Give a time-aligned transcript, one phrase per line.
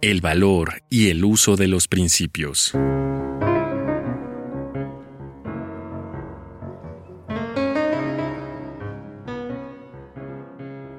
[0.00, 2.72] El valor y el uso de los principios.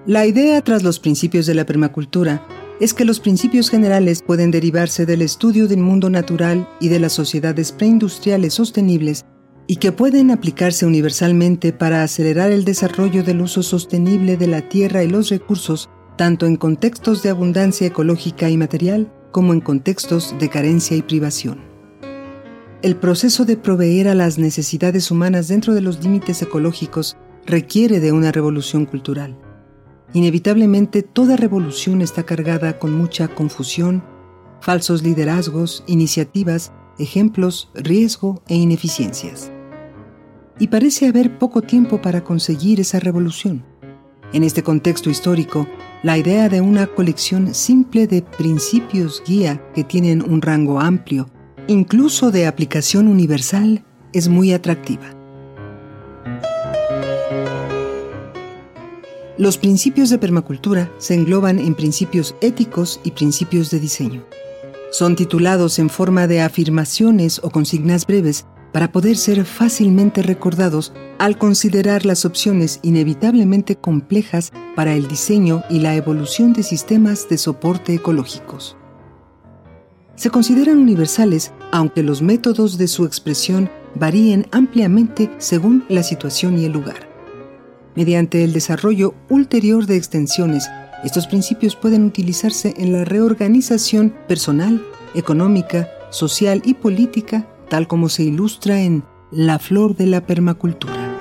[0.06, 2.46] La idea tras los principios de la permacultura
[2.82, 7.14] es que los principios generales pueden derivarse del estudio del mundo natural y de las
[7.14, 9.24] sociedades preindustriales sostenibles
[9.66, 15.06] y que pueden aplicarse universalmente para acelerar el desarrollo del uso sostenible de la tierra
[15.06, 15.90] y los recursos
[16.20, 21.62] tanto en contextos de abundancia ecológica y material como en contextos de carencia y privación.
[22.82, 28.12] El proceso de proveer a las necesidades humanas dentro de los límites ecológicos requiere de
[28.12, 29.38] una revolución cultural.
[30.12, 34.04] Inevitablemente toda revolución está cargada con mucha confusión,
[34.60, 39.54] falsos liderazgos, iniciativas, ejemplos, riesgo e ineficiencias.
[40.60, 43.69] Y parece haber poco tiempo para conseguir esa revolución.
[44.32, 45.68] En este contexto histórico,
[46.04, 51.30] la idea de una colección simple de principios guía que tienen un rango amplio,
[51.68, 55.16] incluso de aplicación universal, es muy atractiva.
[59.40, 64.26] Los principios de permacultura se engloban en principios éticos y principios de diseño.
[64.92, 71.38] Son titulados en forma de afirmaciones o consignas breves para poder ser fácilmente recordados al
[71.38, 77.94] considerar las opciones inevitablemente complejas para el diseño y la evolución de sistemas de soporte
[77.94, 78.78] ecológicos.
[80.16, 86.66] Se consideran universales aunque los métodos de su expresión varíen ampliamente según la situación y
[86.66, 87.08] el lugar.
[87.96, 90.70] Mediante el desarrollo ulterior de extensiones,
[91.04, 98.24] estos principios pueden utilizarse en la reorganización personal, económica, social y política tal como se
[98.24, 101.18] ilustra en La flor de la permacultura.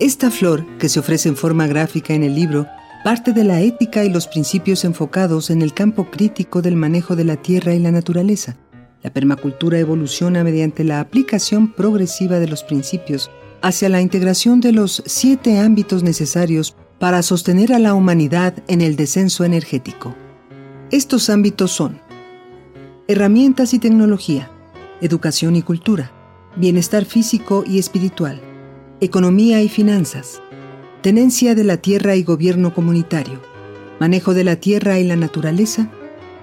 [0.00, 2.66] Esta flor, que se ofrece en forma gráfica en el libro,
[3.04, 7.24] parte de la ética y los principios enfocados en el campo crítico del manejo de
[7.24, 8.56] la tierra y la naturaleza.
[9.02, 15.02] La permacultura evoluciona mediante la aplicación progresiva de los principios hacia la integración de los
[15.06, 20.14] siete ámbitos necesarios para sostener a la humanidad en el descenso energético.
[20.90, 22.00] Estos ámbitos son
[23.06, 24.50] herramientas y tecnología,
[25.02, 26.10] educación y cultura,
[26.56, 28.40] bienestar físico y espiritual,
[29.00, 30.40] economía y finanzas,
[31.02, 33.42] tenencia de la tierra y gobierno comunitario,
[34.00, 35.90] manejo de la tierra y la naturaleza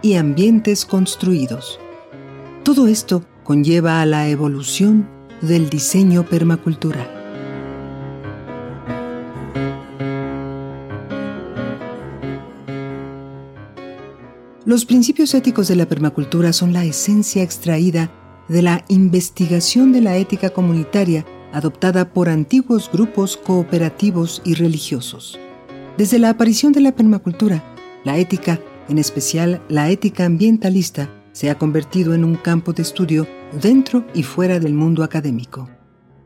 [0.03, 1.79] y ambientes construidos.
[2.63, 5.09] Todo esto conlleva a la evolución
[5.41, 7.20] del diseño permacultural.
[14.71, 18.09] Los principios éticos de la permacultura son la esencia extraída
[18.47, 25.37] de la investigación de la ética comunitaria adoptada por antiguos grupos cooperativos y religiosos.
[25.97, 27.61] Desde la aparición de la permacultura,
[28.05, 33.27] la ética, en especial la ética ambientalista, se ha convertido en un campo de estudio
[33.61, 35.69] dentro y fuera del mundo académico.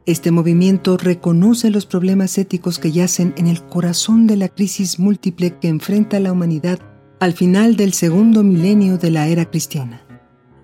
[0.05, 5.57] Este movimiento reconoce los problemas éticos que yacen en el corazón de la crisis múltiple
[5.57, 6.78] que enfrenta la humanidad
[7.20, 10.02] al final del segundo milenio de la era cristiana.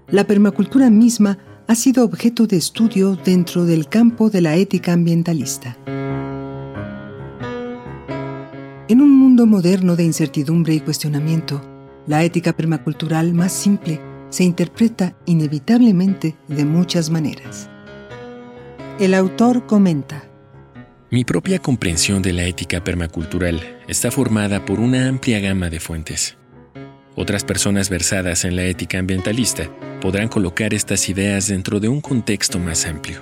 [0.09, 5.77] La permacultura misma ha sido objeto de estudio dentro del campo de la ética ambientalista.
[8.89, 11.61] En un mundo moderno de incertidumbre y cuestionamiento,
[12.07, 17.69] la ética permacultural más simple se interpreta inevitablemente de muchas maneras.
[18.99, 20.25] El autor comenta,
[21.09, 26.37] Mi propia comprensión de la ética permacultural está formada por una amplia gama de fuentes.
[27.15, 29.69] Otras personas versadas en la ética ambientalista
[29.99, 33.21] podrán colocar estas ideas dentro de un contexto más amplio.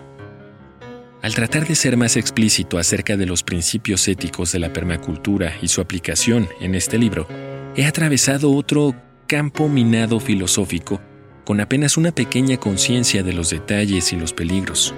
[1.22, 5.68] Al tratar de ser más explícito acerca de los principios éticos de la permacultura y
[5.68, 7.28] su aplicación en este libro,
[7.76, 8.96] he atravesado otro
[9.28, 11.02] campo minado filosófico
[11.44, 14.94] con apenas una pequeña conciencia de los detalles y los peligros.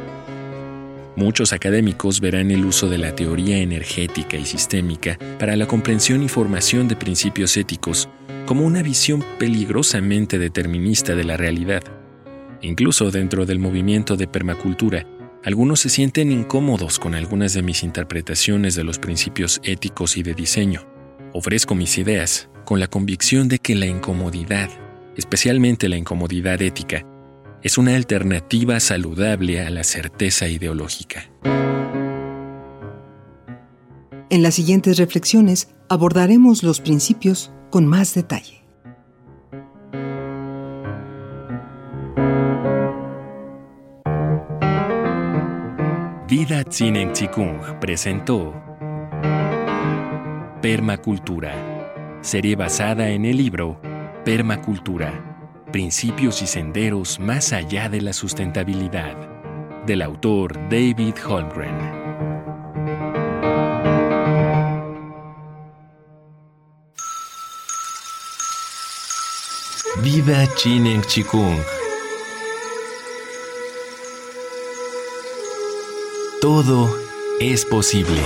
[1.15, 6.29] Muchos académicos verán el uso de la teoría energética y sistémica para la comprensión y
[6.29, 8.09] formación de principios éticos
[8.45, 11.83] como una visión peligrosamente determinista de la realidad.
[12.61, 15.05] Incluso dentro del movimiento de permacultura,
[15.43, 20.33] algunos se sienten incómodos con algunas de mis interpretaciones de los principios éticos y de
[20.33, 20.85] diseño,
[21.33, 24.69] Ofrezco mis ideas con la convicción de que la incomodidad,
[25.15, 27.05] especialmente la incomodidad ética,
[27.63, 31.29] es una alternativa saludable a la certeza ideológica.
[34.29, 38.61] En las siguientes reflexiones abordaremos los principios con más detalle.
[46.27, 48.53] Vida Tzinen Chikung presentó
[50.61, 53.81] Permacultura, serie basada en el libro
[54.23, 55.30] Permacultura,
[55.71, 59.15] Principios y Senderos más allá de la sustentabilidad,
[59.85, 61.77] del autor David Holmgren.
[70.03, 71.57] Vida Chinen Chikung
[76.41, 76.93] Todo
[77.39, 78.19] es posible.